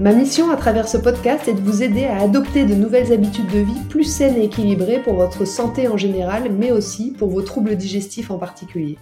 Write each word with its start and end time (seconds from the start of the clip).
Ma 0.00 0.14
mission 0.14 0.48
à 0.50 0.56
travers 0.56 0.88
ce 0.88 0.96
podcast 0.96 1.46
est 1.46 1.52
de 1.52 1.60
vous 1.60 1.82
aider 1.82 2.06
à 2.06 2.22
adopter 2.22 2.64
de 2.64 2.74
nouvelles 2.74 3.12
habitudes 3.12 3.52
de 3.52 3.58
vie 3.58 3.86
plus 3.90 4.04
saines 4.04 4.38
et 4.38 4.44
équilibrées 4.44 5.02
pour 5.02 5.12
votre 5.12 5.44
santé 5.44 5.88
en 5.88 5.98
général, 5.98 6.50
mais 6.50 6.72
aussi 6.72 7.10
pour 7.10 7.28
vos 7.28 7.42
troubles 7.42 7.76
digestifs 7.76 8.30
en 8.30 8.38
particulier. 8.38 8.96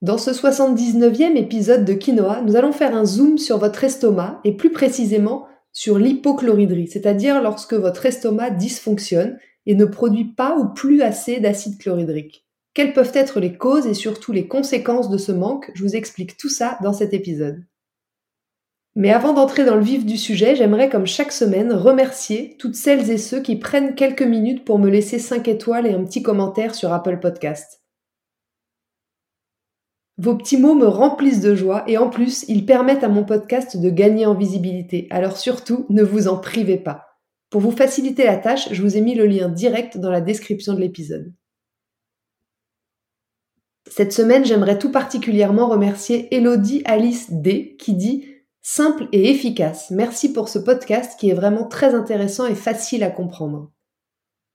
Dans 0.00 0.16
ce 0.16 0.30
79e 0.30 1.36
épisode 1.36 1.84
de 1.84 1.92
Quinoa, 1.92 2.40
nous 2.40 2.56
allons 2.56 2.72
faire 2.72 2.96
un 2.96 3.04
zoom 3.04 3.36
sur 3.36 3.58
votre 3.58 3.84
estomac 3.84 4.40
et 4.44 4.56
plus 4.56 4.72
précisément 4.72 5.46
sur 5.70 5.98
l'hypochloridrie, 5.98 6.88
c'est-à-dire 6.88 7.42
lorsque 7.42 7.74
votre 7.74 8.06
estomac 8.06 8.52
dysfonctionne 8.52 9.38
et 9.66 9.74
ne 9.74 9.84
produit 9.84 10.32
pas 10.32 10.56
ou 10.56 10.72
plus 10.72 11.02
assez 11.02 11.40
d'acide 11.40 11.76
chlorhydrique. 11.76 12.46
Quelles 12.72 12.92
peuvent 12.92 13.12
être 13.14 13.40
les 13.40 13.56
causes 13.56 13.86
et 13.86 13.94
surtout 13.94 14.32
les 14.32 14.46
conséquences 14.46 15.10
de 15.10 15.18
ce 15.18 15.32
manque? 15.32 15.70
Je 15.74 15.82
vous 15.82 15.96
explique 15.96 16.36
tout 16.36 16.48
ça 16.48 16.78
dans 16.82 16.92
cet 16.92 17.12
épisode. 17.12 17.64
Mais 18.96 19.12
avant 19.12 19.32
d'entrer 19.32 19.64
dans 19.64 19.76
le 19.76 19.84
vif 19.84 20.04
du 20.04 20.16
sujet, 20.16 20.56
j'aimerais 20.56 20.88
comme 20.88 21.06
chaque 21.06 21.32
semaine 21.32 21.72
remercier 21.72 22.56
toutes 22.58 22.74
celles 22.74 23.10
et 23.10 23.18
ceux 23.18 23.40
qui 23.40 23.56
prennent 23.56 23.94
quelques 23.94 24.22
minutes 24.22 24.64
pour 24.64 24.78
me 24.78 24.90
laisser 24.90 25.18
5 25.18 25.46
étoiles 25.48 25.86
et 25.86 25.92
un 25.92 26.04
petit 26.04 26.22
commentaire 26.22 26.74
sur 26.74 26.92
Apple 26.92 27.18
Podcast. 27.20 27.82
Vos 30.18 30.36
petits 30.36 30.58
mots 30.58 30.74
me 30.74 30.86
remplissent 30.86 31.40
de 31.40 31.54
joie 31.54 31.84
et 31.86 31.96
en 31.98 32.10
plus, 32.10 32.44
ils 32.48 32.66
permettent 32.66 33.04
à 33.04 33.08
mon 33.08 33.24
podcast 33.24 33.76
de 33.76 33.90
gagner 33.90 34.26
en 34.26 34.34
visibilité. 34.34 35.06
Alors 35.10 35.38
surtout, 35.38 35.86
ne 35.88 36.02
vous 36.02 36.28
en 36.28 36.36
privez 36.36 36.76
pas. 36.76 37.06
Pour 37.48 37.60
vous 37.60 37.70
faciliter 37.70 38.24
la 38.24 38.36
tâche, 38.36 38.68
je 38.70 38.82
vous 38.82 38.96
ai 38.96 39.00
mis 39.00 39.14
le 39.14 39.26
lien 39.26 39.48
direct 39.48 39.98
dans 39.98 40.10
la 40.10 40.20
description 40.20 40.74
de 40.74 40.80
l'épisode. 40.80 41.32
Cette 43.90 44.12
semaine, 44.12 44.44
j'aimerais 44.44 44.78
tout 44.78 44.92
particulièrement 44.92 45.68
remercier 45.68 46.32
Elodie 46.32 46.82
Alice 46.84 47.32
D 47.32 47.76
qui 47.76 47.94
dit 47.94 48.24
simple 48.62 49.08
et 49.10 49.30
efficace. 49.30 49.90
Merci 49.90 50.32
pour 50.32 50.48
ce 50.48 50.60
podcast 50.60 51.18
qui 51.18 51.28
est 51.28 51.34
vraiment 51.34 51.66
très 51.66 51.92
intéressant 51.96 52.46
et 52.46 52.54
facile 52.54 53.02
à 53.02 53.10
comprendre. 53.10 53.72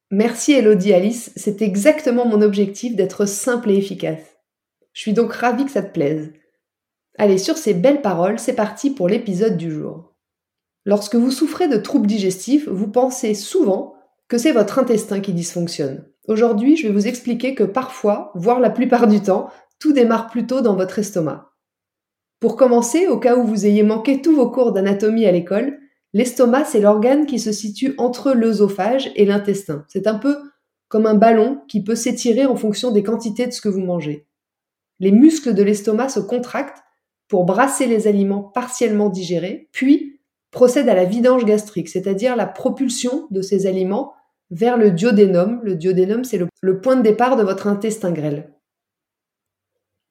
Merci 0.10 0.54
Elodie 0.54 0.94
Alice, 0.94 1.34
c'est 1.36 1.62
exactement 1.62 2.26
mon 2.26 2.42
objectif 2.42 2.96
d'être 2.96 3.26
simple 3.26 3.72
et 3.72 3.78
efficace. 3.78 4.38
Je 4.94 5.02
suis 5.02 5.14
donc 5.14 5.34
ravie 5.34 5.66
que 5.66 5.72
ça 5.72 5.84
te 5.84 5.92
plaise. 5.92 6.32
Allez, 7.18 7.38
sur 7.38 7.58
ces 7.58 7.74
belles 7.74 8.02
paroles, 8.02 8.40
c'est 8.40 8.54
parti 8.54 8.90
pour 8.90 9.10
l'épisode 9.10 9.58
du 9.58 9.70
jour. 9.70 10.14
Lorsque 10.86 11.16
vous 11.16 11.32
souffrez 11.32 11.68
de 11.68 11.78
troubles 11.78 12.08
digestifs, 12.08 12.70
vous 12.70 12.88
pensez 12.88 13.34
souvent 13.34 13.95
que 14.28 14.38
c'est 14.38 14.52
votre 14.52 14.80
intestin 14.80 15.20
qui 15.20 15.34
dysfonctionne. 15.34 16.06
Aujourd'hui, 16.28 16.76
je 16.76 16.88
vais 16.88 16.94
vous 16.94 17.08
expliquer 17.08 17.54
que 17.54 17.64
parfois, 17.64 18.32
voire 18.36 18.60
la 18.60 18.70
plupart 18.70 19.08
du 19.08 19.22
temps, 19.22 19.50
tout 19.80 19.94
démarre 19.94 20.28
plutôt 20.28 20.62
dans 20.62 20.76
votre 20.76 21.00
estomac. 21.00 21.52
Pour 22.40 22.56
commencer, 22.56 23.08
au 23.08 23.18
cas 23.18 23.36
où 23.36 23.44
vous 23.46 23.66
ayez 23.66 23.84
manqué 23.84 24.22
tous 24.22 24.36
vos 24.36 24.50
cours 24.50 24.72
d'anatomie 24.72 25.26
à 25.26 25.32
l'école, 25.32 25.80
l'estomac, 26.14 26.66
c'est 26.66 26.80
l'organe 26.80 27.26
qui 27.26 27.40
se 27.40 27.52
situe 27.52 27.94
entre 27.98 28.34
l'œsophage 28.34 29.12
et 29.16 29.26
l'intestin. 29.26 29.86
C'est 29.88 30.08
un 30.08 30.16
peu 30.16 30.38
comme 30.88 31.06
un 31.06 31.16
ballon 31.16 31.62
qui 31.68 31.84
peut 31.84 31.96
s'étirer 31.96 32.46
en 32.46 32.56
fonction 32.56 32.92
des 32.92 33.04
quantités 33.04 33.48
de 33.48 33.52
ce 33.52 33.62
que 33.62 33.70
vous 33.70 33.82
mangez. 33.82 34.28
Les 35.00 35.12
muscles 35.12 35.54
de 35.54 35.64
l'estomac 35.64 36.10
se 36.10 36.20
contractent 36.20 36.84
pour 37.28 37.46
brasser 37.46 37.86
les 37.86 38.08
aliments 38.08 38.44
partiellement 38.44 39.10
digérés, 39.10 39.70
puis 39.72 40.22
procèdent 40.52 40.90
à 40.90 40.96
la 40.96 41.06
vidange 41.06 41.46
gastrique, 41.46 41.90
c'est-à-dire 41.90 42.36
la 42.36 42.46
propulsion 42.46 43.28
de 43.32 43.42
ces 43.42 43.66
aliments 43.66 44.14
vers 44.52 44.78
le 44.78 44.92
duodénum. 44.92 45.60
Le 45.64 45.76
duodénum, 45.76 46.24
c'est 46.24 46.40
le, 46.62 46.82
point 46.82 46.96
de 46.96 47.02
départ 47.02 47.36
de 47.36 47.44
votre 47.44 47.68
intestin 47.68 48.12
grêle. 48.12 48.52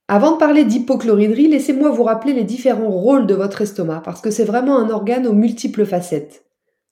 Avant 0.08 0.32
de 0.32 0.36
parler 0.36 0.64
d'hypochloridrie, 0.64 1.48
laissez-moi 1.48 1.90
vous 1.90 2.02
rappeler 2.02 2.34
les 2.34 2.44
différents 2.44 2.90
rôles 2.90 3.26
de 3.26 3.34
votre 3.34 3.62
estomac, 3.62 4.02
parce 4.04 4.20
que 4.20 4.30
c'est 4.30 4.44
vraiment 4.44 4.78
un 4.78 4.90
organe 4.90 5.26
aux 5.26 5.32
multiples 5.32 5.86
facettes. 5.86 6.44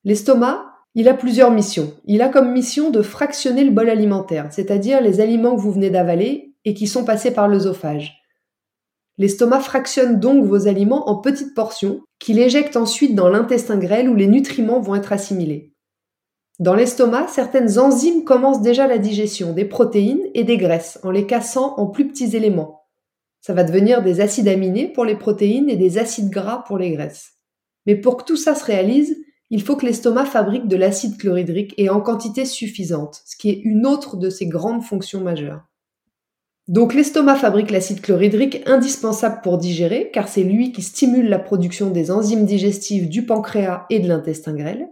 L'estomac, 0.04 0.64
il 0.94 1.08
a 1.08 1.14
plusieurs 1.14 1.50
missions. 1.50 1.92
Il 2.06 2.22
a 2.22 2.28
comme 2.28 2.53
mission 2.53 2.91
de 2.91 3.03
fractionner 3.03 3.64
le 3.64 3.70
bol 3.70 3.88
alimentaire, 3.88 4.48
c'est-à-dire 4.50 5.00
les 5.00 5.20
aliments 5.20 5.54
que 5.56 5.60
vous 5.60 5.72
venez 5.72 5.91
d'avaler 5.91 6.54
et 6.64 6.74
qui 6.74 6.86
sont 6.86 7.04
passés 7.04 7.32
par 7.32 7.48
l'œsophage. 7.48 8.22
L'estomac 9.19 9.60
fractionne 9.60 10.19
donc 10.19 10.44
vos 10.44 10.66
aliments 10.69 11.09
en 11.09 11.16
petites 11.16 11.54
portions 11.54 12.00
qu'il 12.19 12.38
éjecte 12.38 12.76
ensuite 12.76 13.14
dans 13.14 13.28
l'intestin 13.28 13.76
grêle 13.76 14.09
où 14.09 14.14
les 14.14 14.26
nutriments 14.26 14.80
vont 14.80 14.94
être 14.94 15.12
assimilés. 15.12 15.72
Dans 16.62 16.77
l'estomac, 16.77 17.27
certaines 17.27 17.81
enzymes 17.81 18.23
commencent 18.23 18.62
déjà 18.62 18.87
la 18.87 18.99
digestion 18.99 19.53
des 19.53 19.65
protéines 19.65 20.23
et 20.33 20.45
des 20.45 20.59
graisses 20.59 21.00
en 21.03 21.11
les 21.11 21.27
cassant 21.27 21.75
en 21.77 21.89
plus 21.89 22.06
petits 22.06 22.37
éléments. 22.37 22.84
Ça 23.41 23.53
va 23.53 23.65
devenir 23.65 24.00
des 24.00 24.21
acides 24.21 24.47
aminés 24.47 24.87
pour 24.87 25.05
les 25.05 25.17
protéines 25.17 25.69
et 25.69 25.75
des 25.75 25.99
acides 25.99 26.31
gras 26.31 26.62
pour 26.69 26.78
les 26.78 26.93
graisses. 26.93 27.33
Mais 27.84 27.97
pour 27.97 28.17
que 28.17 28.22
tout 28.22 28.37
ça 28.37 28.55
se 28.55 28.65
réalise, 28.65 29.17
il 29.51 29.61
faut 29.61 29.75
que 29.75 29.84
l'estomac 29.84 30.27
fabrique 30.27 30.69
de 30.69 30.77
l'acide 30.77 31.19
chlorhydrique 31.19 31.75
et 31.78 31.91
en 31.91 32.01
quantité 32.01 32.45
suffisante, 32.45 33.22
ce 33.27 33.37
qui 33.37 33.51
est 33.51 33.61
une 33.65 33.84
autre 33.84 34.17
de 34.17 34.31
ses 34.31 34.47
grandes 34.47 34.84
fonctions 34.84 35.21
majeures. 35.21 35.65
Donc 36.69 36.95
l'estomac 36.95 37.34
fabrique 37.34 37.72
l'acide 37.72 38.01
chlorhydrique 38.01 38.62
indispensable 38.67 39.41
pour 39.43 39.59
digérer, 39.59 40.12
car 40.12 40.28
c'est 40.28 40.45
lui 40.45 40.71
qui 40.71 40.83
stimule 40.83 41.28
la 41.28 41.41
production 41.41 41.91
des 41.91 42.12
enzymes 42.12 42.47
digestives 42.47 43.09
du 43.09 43.27
pancréas 43.27 43.84
et 43.91 43.99
de 43.99 44.06
l'intestin 44.06 44.55
grêle. 44.55 44.89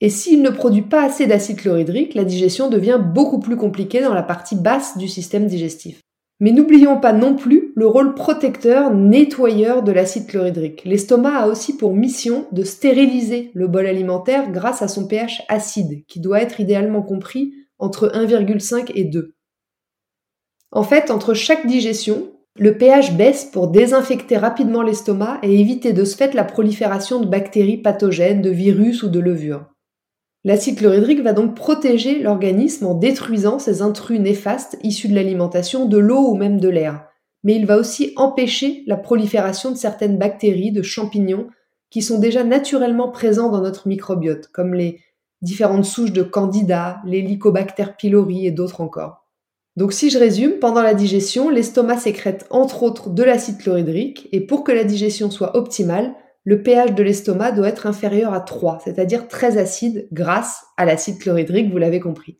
Et 0.00 0.10
s'il 0.10 0.42
ne 0.42 0.50
produit 0.50 0.82
pas 0.82 1.04
assez 1.04 1.26
d'acide 1.26 1.56
chlorhydrique, 1.56 2.14
la 2.14 2.24
digestion 2.24 2.68
devient 2.68 3.00
beaucoup 3.02 3.40
plus 3.40 3.56
compliquée 3.56 4.02
dans 4.02 4.12
la 4.12 4.22
partie 4.22 4.56
basse 4.56 4.98
du 4.98 5.08
système 5.08 5.46
digestif. 5.46 6.00
Mais 6.38 6.52
n'oublions 6.52 7.00
pas 7.00 7.14
non 7.14 7.34
plus 7.34 7.72
le 7.76 7.86
rôle 7.86 8.14
protecteur, 8.14 8.92
nettoyeur 8.92 9.82
de 9.82 9.92
l'acide 9.92 10.26
chlorhydrique. 10.26 10.84
L'estomac 10.84 11.34
a 11.34 11.46
aussi 11.46 11.78
pour 11.78 11.94
mission 11.94 12.46
de 12.52 12.62
stériliser 12.62 13.50
le 13.54 13.68
bol 13.68 13.86
alimentaire 13.86 14.52
grâce 14.52 14.82
à 14.82 14.88
son 14.88 15.06
pH 15.06 15.42
acide, 15.48 16.04
qui 16.06 16.20
doit 16.20 16.42
être 16.42 16.60
idéalement 16.60 17.00
compris 17.00 17.54
entre 17.78 18.08
1,5 18.08 18.92
et 18.94 19.04
2. 19.04 19.34
En 20.72 20.82
fait, 20.82 21.10
entre 21.10 21.32
chaque 21.32 21.66
digestion, 21.66 22.32
le 22.58 22.76
pH 22.76 23.14
baisse 23.16 23.46
pour 23.46 23.68
désinfecter 23.68 24.36
rapidement 24.36 24.82
l'estomac 24.82 25.38
et 25.42 25.58
éviter 25.58 25.94
de 25.94 26.04
ce 26.04 26.16
fait 26.16 26.34
la 26.34 26.44
prolifération 26.44 27.18
de 27.20 27.26
bactéries 27.26 27.78
pathogènes, 27.78 28.42
de 28.42 28.50
virus 28.50 29.02
ou 29.02 29.08
de 29.08 29.20
levures. 29.20 29.70
L'acide 30.46 30.78
chlorhydrique 30.78 31.22
va 31.22 31.32
donc 31.32 31.56
protéger 31.56 32.20
l'organisme 32.20 32.86
en 32.86 32.94
détruisant 32.94 33.58
ces 33.58 33.82
intrus 33.82 34.20
néfastes 34.20 34.78
issus 34.84 35.08
de 35.08 35.14
l'alimentation, 35.16 35.86
de 35.86 35.98
l'eau 35.98 36.30
ou 36.30 36.36
même 36.36 36.60
de 36.60 36.68
l'air. 36.68 37.04
Mais 37.42 37.56
il 37.56 37.66
va 37.66 37.76
aussi 37.76 38.12
empêcher 38.14 38.84
la 38.86 38.96
prolifération 38.96 39.72
de 39.72 39.76
certaines 39.76 40.18
bactéries, 40.18 40.70
de 40.70 40.82
champignons, 40.82 41.48
qui 41.90 42.00
sont 42.00 42.20
déjà 42.20 42.44
naturellement 42.44 43.10
présents 43.10 43.50
dans 43.50 43.60
notre 43.60 43.88
microbiote, 43.88 44.46
comme 44.52 44.72
les 44.72 45.00
différentes 45.42 45.84
souches 45.84 46.12
de 46.12 46.22
candida, 46.22 47.00
les 47.04 47.22
lycobactères 47.22 47.96
pylori 47.96 48.46
et 48.46 48.52
d'autres 48.52 48.80
encore. 48.80 49.26
Donc 49.74 49.92
si 49.92 50.10
je 50.10 50.18
résume, 50.20 50.60
pendant 50.60 50.82
la 50.82 50.94
digestion, 50.94 51.50
l'estomac 51.50 51.98
sécrète 51.98 52.46
entre 52.50 52.84
autres 52.84 53.10
de 53.10 53.24
l'acide 53.24 53.58
chlorhydrique 53.58 54.28
et 54.30 54.40
pour 54.40 54.62
que 54.62 54.70
la 54.70 54.84
digestion 54.84 55.28
soit 55.28 55.56
optimale, 55.56 56.14
le 56.46 56.62
pH 56.62 56.94
de 56.94 57.02
l'estomac 57.02 57.50
doit 57.52 57.68
être 57.68 57.86
inférieur 57.88 58.32
à 58.32 58.40
3, 58.40 58.78
c'est-à-dire 58.84 59.26
très 59.26 59.58
acide 59.58 60.06
grâce 60.12 60.62
à 60.76 60.84
l'acide 60.84 61.18
chlorhydrique, 61.18 61.72
vous 61.72 61.78
l'avez 61.78 61.98
compris. 61.98 62.38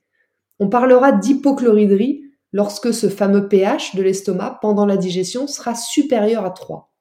On 0.60 0.68
parlera 0.68 1.10
d'hypochloridrie 1.10 2.22
lorsque 2.52 2.94
ce 2.94 3.08
fameux 3.08 3.48
pH 3.48 3.96
de 3.96 4.02
l'estomac 4.04 4.60
pendant 4.62 4.86
la 4.86 4.96
digestion 4.96 5.48
sera 5.48 5.74
supérieur 5.74 6.44
à 6.44 6.50
3. 6.50 6.94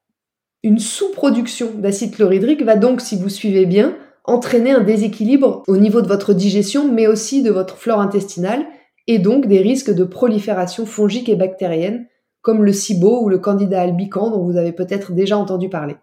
Une 0.63 0.79
sous-production 0.79 1.75
d'acide 1.75 2.15
chlorhydrique 2.15 2.63
va 2.63 2.75
donc, 2.75 3.01
si 3.01 3.17
vous 3.17 3.29
suivez 3.29 3.67
bien, 3.67 3.95
entraîner 4.23 4.71
un 4.71 4.81
déséquilibre 4.81 5.61
au 5.67 5.77
niveau 5.77 6.01
de 6.01 6.07
votre 6.07 6.33
digestion, 6.33 6.91
mais 6.91 7.05
aussi 7.05 7.43
de 7.43 7.51
votre 7.51 7.77
flore 7.77 8.01
intestinale, 8.01 8.65
et 9.05 9.19
donc 9.19 9.45
des 9.45 9.61
risques 9.61 9.93
de 9.93 10.05
prolifération 10.05 10.87
fongique 10.87 11.29
et 11.29 11.35
bactérienne, 11.35 12.07
comme 12.41 12.63
le 12.63 12.73
SIBO 12.73 13.21
ou 13.21 13.29
le 13.29 13.37
candida 13.37 13.79
albicans 13.79 14.31
dont 14.31 14.43
vous 14.43 14.57
avez 14.57 14.71
peut-être 14.71 15.11
déjà 15.11 15.37
entendu 15.37 15.69
parler. 15.69 15.97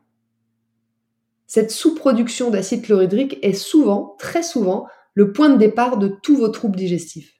Cette 1.54 1.70
sous-production 1.70 2.48
d'acide 2.48 2.80
chlorhydrique 2.80 3.38
est 3.42 3.52
souvent, 3.52 4.16
très 4.18 4.42
souvent, 4.42 4.86
le 5.12 5.34
point 5.34 5.50
de 5.50 5.58
départ 5.58 5.98
de 5.98 6.08
tous 6.08 6.34
vos 6.34 6.48
troubles 6.48 6.78
digestifs. 6.78 7.34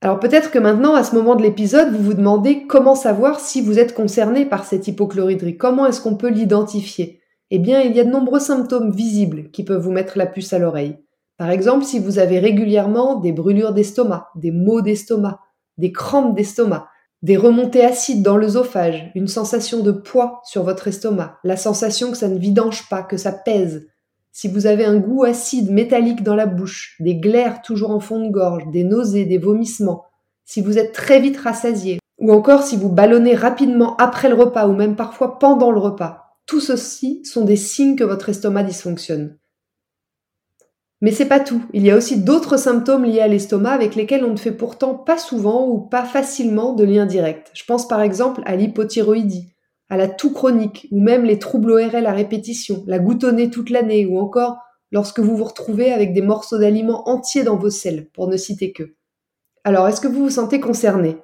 Alors 0.00 0.18
peut-être 0.18 0.50
que 0.50 0.58
maintenant, 0.58 0.94
à 0.94 1.04
ce 1.04 1.14
moment 1.14 1.34
de 1.34 1.42
l'épisode, 1.42 1.92
vous 1.92 2.02
vous 2.02 2.14
demandez 2.14 2.66
comment 2.66 2.94
savoir 2.94 3.40
si 3.40 3.60
vous 3.60 3.78
êtes 3.78 3.92
concerné 3.92 4.46
par 4.46 4.64
cette 4.64 4.88
hypochloridrie, 4.88 5.58
comment 5.58 5.84
est-ce 5.84 6.00
qu'on 6.00 6.16
peut 6.16 6.30
l'identifier? 6.30 7.20
Eh 7.50 7.58
bien, 7.58 7.82
il 7.82 7.94
y 7.94 8.00
a 8.00 8.04
de 8.04 8.10
nombreux 8.10 8.40
symptômes 8.40 8.92
visibles 8.92 9.50
qui 9.50 9.62
peuvent 9.62 9.82
vous 9.82 9.92
mettre 9.92 10.16
la 10.16 10.24
puce 10.24 10.54
à 10.54 10.58
l'oreille. 10.58 10.96
Par 11.36 11.50
exemple, 11.50 11.84
si 11.84 11.98
vous 11.98 12.18
avez 12.18 12.38
régulièrement 12.38 13.16
des 13.16 13.32
brûlures 13.32 13.74
d'estomac, 13.74 14.30
des 14.36 14.52
maux 14.52 14.80
d'estomac, 14.80 15.40
des 15.76 15.92
crampes 15.92 16.34
d'estomac, 16.34 16.88
des 17.24 17.38
remontées 17.38 17.82
acides 17.82 18.22
dans 18.22 18.36
l'œsophage, 18.36 19.10
une 19.14 19.28
sensation 19.28 19.80
de 19.80 19.92
poids 19.92 20.42
sur 20.44 20.62
votre 20.62 20.88
estomac, 20.88 21.38
la 21.42 21.56
sensation 21.56 22.10
que 22.10 22.18
ça 22.18 22.28
ne 22.28 22.38
vidange 22.38 22.86
pas, 22.90 23.02
que 23.02 23.16
ça 23.16 23.32
pèse, 23.32 23.86
si 24.30 24.46
vous 24.46 24.66
avez 24.66 24.84
un 24.84 24.98
goût 24.98 25.24
acide 25.24 25.70
métallique 25.70 26.22
dans 26.22 26.34
la 26.34 26.44
bouche, 26.44 26.96
des 27.00 27.16
glaires 27.16 27.62
toujours 27.62 27.92
en 27.92 28.00
fond 28.00 28.22
de 28.22 28.30
gorge, 28.30 28.64
des 28.70 28.84
nausées, 28.84 29.24
des 29.24 29.38
vomissements, 29.38 30.04
si 30.44 30.60
vous 30.60 30.76
êtes 30.76 30.92
très 30.92 31.18
vite 31.18 31.38
rassasié, 31.38 31.98
ou 32.18 32.30
encore 32.30 32.62
si 32.62 32.76
vous 32.76 32.90
ballonnez 32.90 33.34
rapidement 33.34 33.96
après 33.96 34.28
le 34.28 34.34
repas 34.34 34.68
ou 34.68 34.74
même 34.74 34.94
parfois 34.94 35.38
pendant 35.38 35.70
le 35.70 35.80
repas, 35.80 36.36
tout 36.44 36.60
ceci 36.60 37.24
sont 37.24 37.46
des 37.46 37.56
signes 37.56 37.96
que 37.96 38.04
votre 38.04 38.28
estomac 38.28 38.64
dysfonctionne. 38.64 39.38
Mais 41.04 41.12
c'est 41.12 41.28
pas 41.28 41.38
tout. 41.38 41.60
Il 41.74 41.82
y 41.82 41.90
a 41.90 41.98
aussi 41.98 42.16
d'autres 42.16 42.56
symptômes 42.56 43.04
liés 43.04 43.20
à 43.20 43.28
l'estomac 43.28 43.72
avec 43.72 43.94
lesquels 43.94 44.24
on 44.24 44.30
ne 44.30 44.38
fait 44.38 44.56
pourtant 44.56 44.94
pas 44.94 45.18
souvent 45.18 45.68
ou 45.68 45.78
pas 45.78 46.02
facilement 46.02 46.72
de 46.72 46.82
lien 46.82 47.04
direct. 47.04 47.50
Je 47.52 47.62
pense 47.66 47.86
par 47.86 48.00
exemple 48.00 48.40
à 48.46 48.56
l'hypothyroïdie, 48.56 49.52
à 49.90 49.98
la 49.98 50.08
toux 50.08 50.32
chronique 50.32 50.88
ou 50.92 51.02
même 51.02 51.24
les 51.24 51.38
troubles 51.38 51.72
ORL 51.72 52.06
à 52.06 52.12
répétition, 52.12 52.84
la 52.86 52.98
goutonnée 52.98 53.50
toute 53.50 53.68
l'année 53.68 54.06
ou 54.06 54.18
encore 54.18 54.56
lorsque 54.92 55.20
vous 55.20 55.36
vous 55.36 55.44
retrouvez 55.44 55.92
avec 55.92 56.14
des 56.14 56.22
morceaux 56.22 56.56
d'aliments 56.56 57.06
entiers 57.06 57.44
dans 57.44 57.58
vos 57.58 57.68
selles, 57.68 58.08
pour 58.14 58.26
ne 58.26 58.38
citer 58.38 58.72
que. 58.72 58.94
Alors, 59.62 59.86
est-ce 59.86 60.00
que 60.00 60.08
vous 60.08 60.22
vous 60.22 60.30
sentez 60.30 60.58
concerné? 60.58 61.18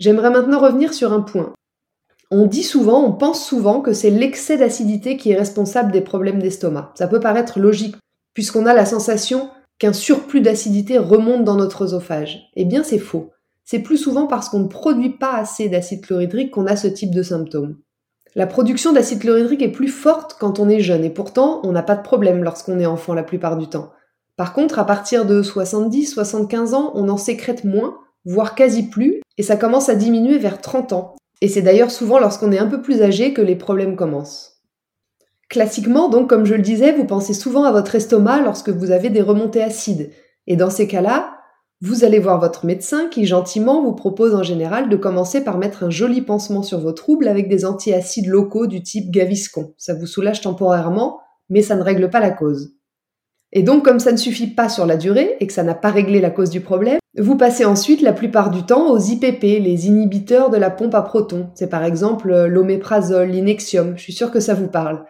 J'aimerais 0.00 0.32
maintenant 0.32 0.60
revenir 0.60 0.92
sur 0.92 1.14
un 1.14 1.22
point. 1.22 1.54
On 2.30 2.44
dit 2.44 2.62
souvent, 2.62 3.02
on 3.02 3.12
pense 3.12 3.42
souvent 3.42 3.80
que 3.80 3.94
c'est 3.94 4.10
l'excès 4.10 4.58
d'acidité 4.58 5.16
qui 5.16 5.30
est 5.30 5.38
responsable 5.38 5.92
des 5.92 6.02
problèmes 6.02 6.42
d'estomac. 6.42 6.92
Ça 6.94 7.08
peut 7.08 7.20
paraître 7.20 7.58
logique 7.58 7.96
puisqu'on 8.34 8.66
a 8.66 8.74
la 8.74 8.84
sensation 8.84 9.50
qu'un 9.78 9.92
surplus 9.92 10.40
d'acidité 10.40 10.98
remonte 10.98 11.44
dans 11.44 11.56
notre 11.56 11.82
œsophage. 11.82 12.50
Eh 12.54 12.64
bien, 12.64 12.82
c'est 12.82 12.98
faux. 12.98 13.30
C'est 13.64 13.78
plus 13.78 13.96
souvent 13.96 14.26
parce 14.26 14.48
qu'on 14.48 14.60
ne 14.60 14.68
produit 14.68 15.10
pas 15.10 15.34
assez 15.36 15.68
d'acide 15.68 16.04
chlorhydrique 16.04 16.50
qu'on 16.50 16.66
a 16.66 16.76
ce 16.76 16.86
type 16.86 17.14
de 17.14 17.22
symptômes. 17.22 17.78
La 18.34 18.46
production 18.46 18.92
d'acide 18.92 19.20
chlorhydrique 19.20 19.62
est 19.62 19.70
plus 19.70 19.88
forte 19.88 20.36
quand 20.38 20.58
on 20.58 20.68
est 20.68 20.80
jeune 20.80 21.04
et 21.04 21.10
pourtant 21.10 21.60
on 21.62 21.72
n'a 21.72 21.82
pas 21.82 21.94
de 21.94 22.02
problème 22.02 22.42
lorsqu'on 22.42 22.80
est 22.80 22.86
enfant 22.86 23.14
la 23.14 23.22
plupart 23.22 23.56
du 23.56 23.68
temps. 23.68 23.92
Par 24.36 24.52
contre, 24.52 24.80
à 24.80 24.84
partir 24.84 25.24
de 25.24 25.40
70-75 25.40 26.74
ans, 26.74 26.90
on 26.94 27.08
en 27.08 27.16
sécrète 27.16 27.64
moins, 27.64 27.96
voire 28.24 28.56
quasi 28.56 28.88
plus, 28.88 29.20
et 29.38 29.44
ça 29.44 29.56
commence 29.56 29.88
à 29.88 29.94
diminuer 29.94 30.38
vers 30.38 30.60
30 30.60 30.92
ans. 30.92 31.14
Et 31.40 31.48
c'est 31.48 31.62
d'ailleurs 31.62 31.92
souvent 31.92 32.18
lorsqu'on 32.18 32.50
est 32.50 32.58
un 32.58 32.66
peu 32.66 32.82
plus 32.82 33.02
âgé 33.02 33.32
que 33.32 33.42
les 33.42 33.56
problèmes 33.56 33.96
commencent. 33.96 34.53
Classiquement, 35.54 36.08
donc, 36.08 36.28
comme 36.28 36.46
je 36.46 36.56
le 36.56 36.62
disais, 36.62 36.90
vous 36.90 37.04
pensez 37.04 37.32
souvent 37.32 37.62
à 37.62 37.70
votre 37.70 37.94
estomac 37.94 38.40
lorsque 38.40 38.70
vous 38.70 38.90
avez 38.90 39.08
des 39.08 39.22
remontées 39.22 39.62
acides. 39.62 40.10
Et 40.48 40.56
dans 40.56 40.68
ces 40.68 40.88
cas-là, 40.88 41.36
vous 41.80 42.02
allez 42.02 42.18
voir 42.18 42.40
votre 42.40 42.66
médecin 42.66 43.06
qui 43.08 43.24
gentiment 43.24 43.80
vous 43.80 43.94
propose 43.94 44.34
en 44.34 44.42
général 44.42 44.88
de 44.88 44.96
commencer 44.96 45.44
par 45.44 45.58
mettre 45.58 45.84
un 45.84 45.90
joli 45.90 46.22
pansement 46.22 46.64
sur 46.64 46.80
vos 46.80 46.90
troubles 46.90 47.28
avec 47.28 47.48
des 47.48 47.64
antiacides 47.64 48.26
locaux 48.26 48.66
du 48.66 48.82
type 48.82 49.12
Gaviscon. 49.12 49.74
Ça 49.78 49.94
vous 49.94 50.08
soulage 50.08 50.40
temporairement, 50.40 51.20
mais 51.48 51.62
ça 51.62 51.76
ne 51.76 51.82
règle 51.82 52.10
pas 52.10 52.18
la 52.18 52.32
cause. 52.32 52.74
Et 53.52 53.62
donc, 53.62 53.84
comme 53.84 54.00
ça 54.00 54.10
ne 54.10 54.16
suffit 54.16 54.48
pas 54.48 54.68
sur 54.68 54.86
la 54.86 54.96
durée 54.96 55.36
et 55.38 55.46
que 55.46 55.52
ça 55.52 55.62
n'a 55.62 55.76
pas 55.76 55.92
réglé 55.92 56.20
la 56.20 56.30
cause 56.30 56.50
du 56.50 56.62
problème, 56.62 56.98
vous 57.16 57.36
passez 57.36 57.64
ensuite 57.64 58.02
la 58.02 58.12
plupart 58.12 58.50
du 58.50 58.64
temps 58.64 58.90
aux 58.90 58.98
IPP, 58.98 59.42
les 59.62 59.86
inhibiteurs 59.86 60.50
de 60.50 60.56
la 60.56 60.70
pompe 60.70 60.96
à 60.96 61.02
protons. 61.02 61.50
C'est 61.54 61.70
par 61.70 61.84
exemple 61.84 62.34
l'oméprazole, 62.46 63.28
l'inexium. 63.28 63.96
Je 63.96 64.02
suis 64.02 64.12
sûre 64.12 64.32
que 64.32 64.40
ça 64.40 64.54
vous 64.54 64.66
parle. 64.66 65.04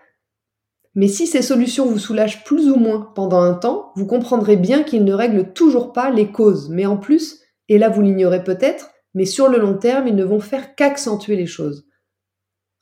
Mais 0.94 1.08
si 1.08 1.26
ces 1.26 1.42
solutions 1.42 1.86
vous 1.86 1.98
soulagent 1.98 2.44
plus 2.44 2.70
ou 2.70 2.76
moins 2.76 3.12
pendant 3.14 3.40
un 3.40 3.54
temps, 3.54 3.92
vous 3.96 4.06
comprendrez 4.06 4.56
bien 4.56 4.82
qu'ils 4.84 5.04
ne 5.04 5.12
règlent 5.12 5.52
toujours 5.52 5.92
pas 5.92 6.10
les 6.10 6.30
causes. 6.30 6.68
Mais 6.70 6.86
en 6.86 6.96
plus, 6.96 7.40
et 7.68 7.78
là 7.78 7.88
vous 7.88 8.02
l'ignorez 8.02 8.44
peut-être, 8.44 8.90
mais 9.14 9.24
sur 9.24 9.48
le 9.48 9.58
long 9.58 9.74
terme, 9.74 10.06
ils 10.06 10.14
ne 10.14 10.24
vont 10.24 10.40
faire 10.40 10.74
qu'accentuer 10.74 11.36
les 11.36 11.46
choses. 11.46 11.86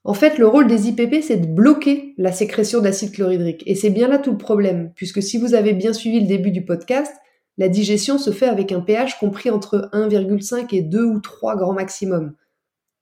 En 0.05 0.15
fait, 0.15 0.39
le 0.39 0.49
rôle 0.49 0.67
des 0.67 0.89
IPP, 0.89 1.23
c'est 1.23 1.37
de 1.37 1.47
bloquer 1.47 2.15
la 2.19 2.33
sécrétion 2.33 2.81
d'acide 2.81 3.13
chlorhydrique. 3.13 3.63
Et 3.67 3.77
c'est 3.77 3.91
bien 3.91 4.09
là 4.09 4.19
tout 4.19 4.33
le 4.33 4.39
problème, 4.39 4.93
puisque 4.97 5.23
si 5.23 5.39
vous 5.39 5.55
avez 5.55 5.75
bien 5.75 5.93
suivi 5.93 6.21
le 6.21 6.27
début 6.27 6.51
du 6.51 6.65
podcast, 6.65 7.13
la 7.57 7.69
digestion 7.69 8.19
se 8.19 8.31
fait 8.31 8.49
avec 8.49 8.73
un 8.73 8.81
pH 8.81 9.19
compris 9.19 9.51
entre 9.51 9.91
1,5 9.93 10.75
et 10.75 10.83
2 10.83 11.05
ou 11.05 11.21
3 11.21 11.57
grands 11.57 11.75
maximum. 11.75 12.35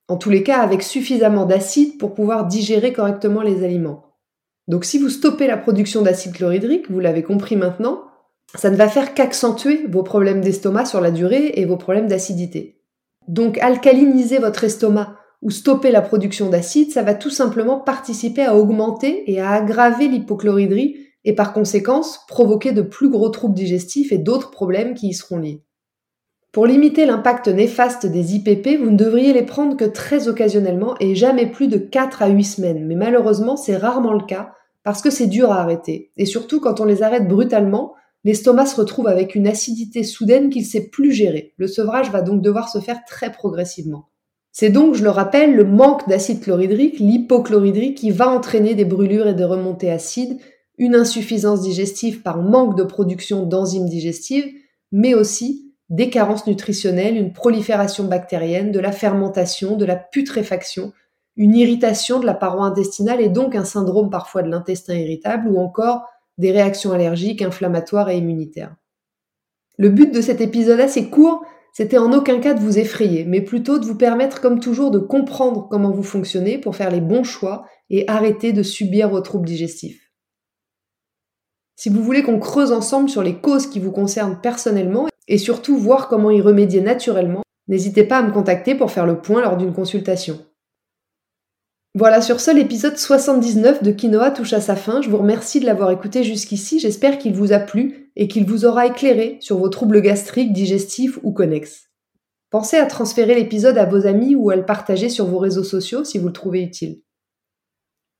En 0.07 0.17
tous 0.17 0.29
les 0.29 0.43
cas, 0.43 0.59
avec 0.59 0.83
suffisamment 0.83 1.45
d'acide 1.45 1.97
pour 1.97 2.13
pouvoir 2.13 2.45
digérer 2.45 2.93
correctement 2.93 3.41
les 3.41 3.63
aliments. 3.63 4.10
Donc 4.71 4.85
si 4.85 4.99
vous 4.99 5.09
stoppez 5.09 5.47
la 5.47 5.57
production 5.57 6.01
d'acide 6.01 6.31
chlorhydrique, 6.31 6.89
vous 6.89 7.01
l'avez 7.01 7.23
compris 7.23 7.57
maintenant, 7.57 8.03
ça 8.55 8.69
ne 8.69 8.77
va 8.77 8.87
faire 8.87 9.13
qu'accentuer 9.13 9.85
vos 9.89 10.01
problèmes 10.01 10.39
d'estomac 10.39 10.85
sur 10.85 11.01
la 11.01 11.11
durée 11.11 11.51
et 11.55 11.65
vos 11.65 11.75
problèmes 11.75 12.07
d'acidité. 12.07 12.81
Donc 13.27 13.57
alcaliniser 13.57 14.37
votre 14.37 14.63
estomac 14.63 15.17
ou 15.41 15.49
stopper 15.49 15.91
la 15.91 16.01
production 16.01 16.49
d'acide, 16.49 16.89
ça 16.89 17.03
va 17.03 17.15
tout 17.15 17.29
simplement 17.29 17.81
participer 17.81 18.45
à 18.45 18.55
augmenter 18.55 19.29
et 19.29 19.41
à 19.41 19.51
aggraver 19.51 20.07
l'hypochlorhydrie 20.07 20.95
et 21.25 21.35
par 21.35 21.51
conséquence 21.51 22.21
provoquer 22.29 22.71
de 22.71 22.81
plus 22.81 23.09
gros 23.09 23.27
troubles 23.27 23.55
digestifs 23.55 24.13
et 24.13 24.19
d'autres 24.19 24.51
problèmes 24.51 24.93
qui 24.93 25.09
y 25.09 25.13
seront 25.13 25.39
liés. 25.39 25.65
Pour 26.53 26.65
limiter 26.65 27.05
l'impact 27.05 27.49
néfaste 27.49 28.05
des 28.05 28.35
IPP, 28.35 28.81
vous 28.81 28.91
ne 28.91 28.95
devriez 28.97 29.33
les 29.33 29.43
prendre 29.43 29.75
que 29.75 29.83
très 29.83 30.29
occasionnellement 30.29 30.95
et 31.01 31.13
jamais 31.13 31.47
plus 31.47 31.67
de 31.67 31.77
4 31.77 32.21
à 32.21 32.29
8 32.29 32.43
semaines. 32.45 32.87
Mais 32.87 32.95
malheureusement, 32.95 33.57
c'est 33.57 33.75
rarement 33.75 34.13
le 34.13 34.25
cas 34.25 34.53
parce 34.83 35.01
que 35.01 35.09
c'est 35.09 35.27
dur 35.27 35.51
à 35.51 35.61
arrêter. 35.61 36.11
Et 36.17 36.25
surtout, 36.25 36.59
quand 36.59 36.79
on 36.79 36.85
les 36.85 37.03
arrête 37.03 37.27
brutalement, 37.27 37.93
l'estomac 38.23 38.67
se 38.67 38.75
retrouve 38.75 39.07
avec 39.07 39.35
une 39.35 39.47
acidité 39.47 40.03
soudaine 40.03 40.49
qu'il 40.49 40.63
ne 40.63 40.67
sait 40.67 40.89
plus 40.89 41.11
gérer. 41.11 41.53
Le 41.57 41.67
sevrage 41.67 42.11
va 42.11 42.21
donc 42.21 42.41
devoir 42.41 42.69
se 42.69 42.79
faire 42.79 43.03
très 43.05 43.31
progressivement. 43.31 44.09
C'est 44.51 44.69
donc, 44.69 44.95
je 44.95 45.03
le 45.03 45.09
rappelle, 45.09 45.55
le 45.55 45.63
manque 45.63 46.07
d'acide 46.09 46.41
chlorhydrique, 46.41 46.99
l'hypochloridrie, 46.99 47.95
qui 47.95 48.11
va 48.11 48.29
entraîner 48.29 48.75
des 48.75 48.85
brûlures 48.85 49.27
et 49.27 49.33
des 49.33 49.45
remontées 49.45 49.91
acides, 49.91 50.39
une 50.77 50.95
insuffisance 50.95 51.61
digestive 51.61 52.21
par 52.21 52.37
manque 52.37 52.75
de 52.75 52.83
production 52.83 53.45
d'enzymes 53.45 53.87
digestives, 53.87 54.51
mais 54.91 55.13
aussi 55.13 55.73
des 55.89 56.09
carences 56.09 56.47
nutritionnelles, 56.47 57.17
une 57.17 57.33
prolifération 57.33 58.05
bactérienne, 58.05 58.71
de 58.71 58.79
la 58.79 58.91
fermentation, 58.91 59.75
de 59.75 59.85
la 59.85 59.95
putréfaction, 59.95 60.91
une 61.35 61.55
irritation 61.55 62.19
de 62.19 62.25
la 62.25 62.33
paroi 62.33 62.65
intestinale 62.65 63.21
et 63.21 63.29
donc 63.29 63.55
un 63.55 63.63
syndrome 63.63 64.09
parfois 64.09 64.43
de 64.43 64.49
l'intestin 64.49 64.95
irritable 64.95 65.47
ou 65.47 65.57
encore 65.57 66.05
des 66.37 66.51
réactions 66.51 66.91
allergiques, 66.91 67.41
inflammatoires 67.41 68.09
et 68.09 68.17
immunitaires. 68.17 68.75
Le 69.77 69.89
but 69.89 70.13
de 70.13 70.21
cet 70.21 70.41
épisode 70.41 70.79
assez 70.79 71.09
court, 71.09 71.43
c'était 71.73 71.97
en 71.97 72.11
aucun 72.11 72.39
cas 72.39 72.53
de 72.53 72.59
vous 72.59 72.77
effrayer, 72.77 73.23
mais 73.23 73.41
plutôt 73.41 73.79
de 73.79 73.85
vous 73.85 73.97
permettre 73.97 74.41
comme 74.41 74.59
toujours 74.59 74.91
de 74.91 74.99
comprendre 74.99 75.67
comment 75.69 75.91
vous 75.91 76.03
fonctionnez 76.03 76.57
pour 76.57 76.75
faire 76.75 76.91
les 76.91 77.01
bons 77.01 77.23
choix 77.23 77.65
et 77.89 78.07
arrêter 78.09 78.51
de 78.51 78.63
subir 78.63 79.09
vos 79.09 79.21
troubles 79.21 79.47
digestifs. 79.47 80.11
Si 81.77 81.89
vous 81.89 82.03
voulez 82.03 82.23
qu'on 82.23 82.39
creuse 82.39 82.73
ensemble 82.73 83.09
sur 83.09 83.23
les 83.23 83.39
causes 83.39 83.67
qui 83.67 83.79
vous 83.79 83.91
concernent 83.91 84.39
personnellement 84.41 85.07
et 85.27 85.37
surtout 85.37 85.77
voir 85.77 86.09
comment 86.09 86.29
y 86.29 86.41
remédier 86.41 86.81
naturellement, 86.81 87.41
n'hésitez 87.67 88.03
pas 88.03 88.17
à 88.17 88.23
me 88.23 88.31
contacter 88.31 88.75
pour 88.75 88.91
faire 88.91 89.07
le 89.07 89.21
point 89.21 89.41
lors 89.41 89.57
d'une 89.57 89.73
consultation. 89.73 90.37
Voilà, 91.93 92.21
sur 92.21 92.39
ce, 92.39 92.51
l'épisode 92.51 92.97
79 92.97 93.83
de 93.83 93.91
Quinoa 93.91 94.31
touche 94.31 94.53
à 94.53 94.61
sa 94.61 94.77
fin. 94.77 95.01
Je 95.01 95.09
vous 95.09 95.17
remercie 95.17 95.59
de 95.59 95.65
l'avoir 95.65 95.91
écouté 95.91 96.23
jusqu'ici. 96.23 96.79
J'espère 96.79 97.17
qu'il 97.17 97.33
vous 97.33 97.51
a 97.51 97.59
plu 97.59 98.11
et 98.15 98.29
qu'il 98.29 98.45
vous 98.45 98.63
aura 98.63 98.87
éclairé 98.87 99.37
sur 99.41 99.57
vos 99.57 99.67
troubles 99.67 100.01
gastriques, 100.01 100.53
digestifs 100.53 101.19
ou 101.23 101.33
connexes. 101.33 101.89
Pensez 102.49 102.77
à 102.77 102.85
transférer 102.85 103.35
l'épisode 103.35 103.77
à 103.77 103.85
vos 103.85 104.07
amis 104.07 104.35
ou 104.35 104.49
à 104.49 104.55
le 104.55 104.65
partager 104.65 105.09
sur 105.09 105.25
vos 105.25 105.37
réseaux 105.37 105.65
sociaux 105.65 106.05
si 106.05 106.17
vous 106.17 106.27
le 106.27 106.33
trouvez 106.33 106.61
utile. 106.61 107.01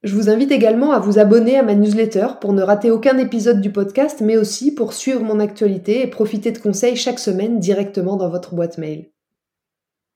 Je 0.03 0.15
vous 0.15 0.29
invite 0.29 0.51
également 0.51 0.91
à 0.91 0.99
vous 0.99 1.19
abonner 1.19 1.57
à 1.57 1.63
ma 1.63 1.75
newsletter 1.75 2.27
pour 2.41 2.51
ne 2.51 2.63
rater 2.63 2.91
aucun 2.91 3.17
épisode 3.19 3.61
du 3.61 3.71
podcast, 3.71 4.19
mais 4.19 4.35
aussi 4.35 4.73
pour 4.73 4.93
suivre 4.93 5.21
mon 5.21 5.39
actualité 5.39 6.01
et 6.01 6.07
profiter 6.07 6.51
de 6.51 6.57
conseils 6.57 6.95
chaque 6.97 7.19
semaine 7.19 7.59
directement 7.59 8.17
dans 8.17 8.29
votre 8.29 8.53
boîte 8.53 8.77
mail. 8.77 9.11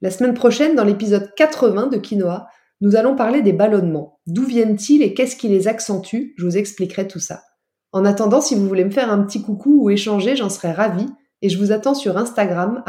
La 0.02 0.12
semaine 0.12 0.34
prochaine, 0.34 0.76
dans 0.76 0.84
l'épisode 0.84 1.34
80 1.36 1.88
de 1.88 1.98
Quinoa, 1.98 2.48
nous 2.82 2.96
allons 2.96 3.16
parler 3.16 3.42
des 3.42 3.54
ballonnements. 3.54 4.20
D'où 4.28 4.44
viennent-ils 4.46 5.02
et 5.02 5.14
qu'est-ce 5.14 5.36
qui 5.36 5.48
les 5.48 5.68
accentue? 5.68 6.34
Je 6.38 6.46
vous 6.46 6.58
expliquerai 6.58 7.08
tout 7.08 7.20
ça. 7.20 7.42
En 7.92 8.04
attendant, 8.04 8.42
si 8.42 8.56
vous 8.56 8.68
voulez 8.68 8.84
me 8.84 8.92
faire 8.92 9.12
un 9.12 9.24
petit 9.24 9.42
coucou 9.42 9.84
ou 9.84 9.90
échanger, 9.90 10.36
j'en 10.36 10.50
serais 10.50 10.74
ravie 10.74 11.08
et 11.42 11.50
je 11.50 11.58
vous 11.58 11.72
attends 11.72 11.96
sur 11.96 12.18
Instagram 12.18 12.84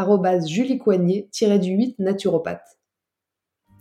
juliecoignet-du8 0.47 1.95
naturopathe. 1.99 2.67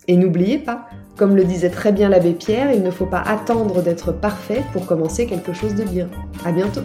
Et 0.07 0.17
n'oubliez 0.17 0.59
pas, 0.59 0.85
comme 1.17 1.35
le 1.35 1.43
disait 1.43 1.71
très 1.71 1.91
bien 1.91 2.09
l'abbé 2.09 2.33
Pierre, 2.33 2.71
il 2.74 2.83
ne 2.83 2.91
faut 2.91 3.07
pas 3.07 3.21
attendre 3.21 3.81
d'être 3.81 4.12
parfait 4.12 4.63
pour 4.71 4.85
commencer 4.85 5.25
quelque 5.25 5.53
chose 5.53 5.74
de 5.74 5.83
bien. 5.83 6.09
À 6.43 6.51
bientôt! 6.51 6.83